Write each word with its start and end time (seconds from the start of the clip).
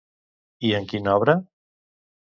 I 0.69 0.71
en 0.79 0.89
quina 0.93 1.15
obra? 1.19 1.37